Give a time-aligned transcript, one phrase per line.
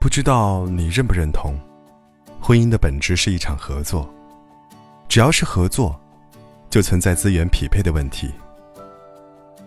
[0.00, 1.58] 不知道你认不认同，
[2.40, 4.08] 婚姻的本质是一场合作。
[5.08, 5.98] 只要是合作，
[6.70, 8.32] 就存在资源匹配的问题。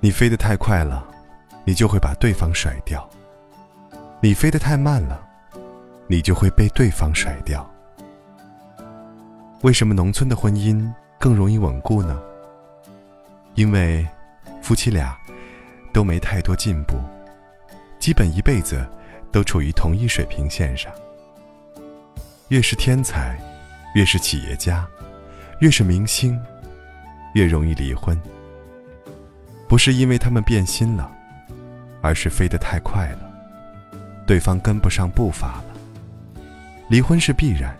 [0.00, 1.06] 你飞得太快了，
[1.64, 3.00] 你就会把对方甩掉；
[4.20, 5.18] 你飞得太慢了，
[6.06, 7.68] 你就会被对方甩掉。
[9.62, 12.20] 为什么农村的婚姻更容易稳固呢？
[13.54, 14.06] 因为
[14.60, 15.16] 夫妻俩
[15.90, 16.96] 都没太多进步，
[17.98, 18.86] 基本一辈子
[19.38, 20.92] 都处于同一水平线上。
[22.48, 23.38] 越是天才，
[23.94, 24.84] 越是企业家。
[25.60, 26.36] 越是明星，
[27.34, 28.20] 越容易离婚。
[29.68, 31.08] 不是因为他们变心了，
[32.00, 33.30] 而是飞得太快了，
[34.26, 35.64] 对方跟不上步伐了。
[36.88, 37.76] 离婚是必然，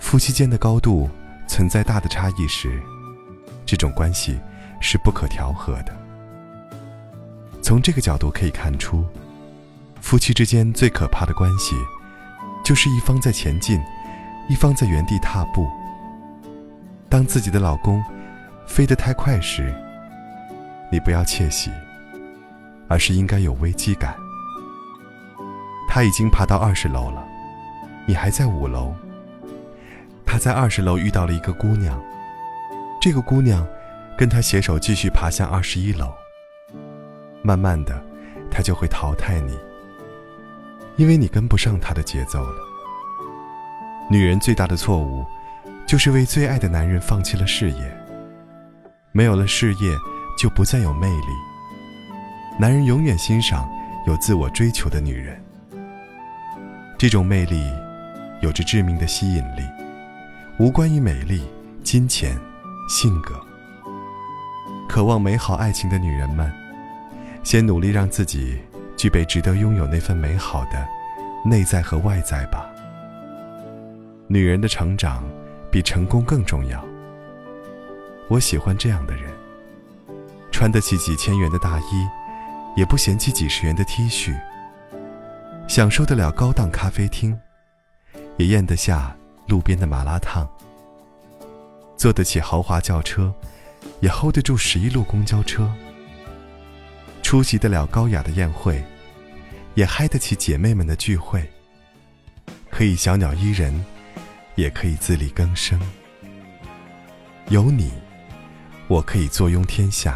[0.00, 1.08] 夫妻间的高度
[1.46, 2.82] 存在大的差异时，
[3.64, 4.36] 这种关系
[4.80, 5.96] 是不可调和的。
[7.62, 9.06] 从这个角度可以看出，
[10.12, 11.74] 夫妻之间最可怕的关系，
[12.62, 13.80] 就是一方在前进，
[14.46, 15.66] 一方在原地踏步。
[17.08, 18.04] 当自己的老公
[18.66, 19.74] 飞得太快时，
[20.90, 21.70] 你不要窃喜，
[22.88, 24.14] 而是应该有危机感。
[25.88, 27.26] 他已经爬到二十楼了，
[28.04, 28.94] 你还在五楼。
[30.26, 31.98] 他在二十楼遇到了一个姑娘，
[33.00, 33.66] 这个姑娘
[34.18, 36.12] 跟他携手继续爬向二十一楼。
[37.40, 37.98] 慢慢的，
[38.50, 39.58] 他就会淘汰你，
[40.96, 42.58] 因为你跟不上他的节奏了。
[44.10, 45.24] 女人最大的错误。
[45.84, 47.98] 就是为最爱的男人放弃了事业，
[49.10, 49.94] 没有了事业，
[50.38, 51.26] 就不再有魅力。
[52.58, 53.68] 男人永远欣赏
[54.06, 55.38] 有自我追求的女人，
[56.96, 57.70] 这种魅力
[58.40, 59.62] 有着致命的吸引力，
[60.58, 61.42] 无关于美丽、
[61.82, 62.38] 金钱、
[62.88, 63.38] 性格。
[64.88, 66.50] 渴望美好爱情的女人们，
[67.42, 68.58] 先努力让自己
[69.02, 70.86] 具备值得拥有那份美好的
[71.44, 72.70] 内在和外在吧。
[74.28, 75.24] 女人的成长。
[75.72, 76.84] 比成功更重要。
[78.28, 79.32] 我喜欢这样的人，
[80.50, 82.06] 穿得起几千元的大衣，
[82.76, 84.38] 也不嫌弃几十元的 T 恤，
[85.66, 87.40] 享受得了高档咖啡厅，
[88.36, 90.46] 也咽得下路边的麻辣烫，
[91.96, 93.32] 坐得起豪华轿车，
[94.00, 95.72] 也 hold 得住十一路公交车，
[97.32, 98.84] 出席得了高雅的宴会，
[99.74, 101.42] 也嗨得起姐妹们的聚会，
[102.70, 103.72] 可以小鸟依人。
[104.54, 105.80] 也可以自力更生。
[107.48, 107.90] 有你，
[108.86, 110.12] 我可以坐拥天下；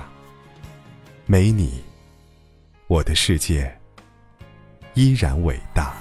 [1.25, 1.82] 没你，
[2.87, 3.75] 我的世界
[4.93, 5.95] 依然伟大。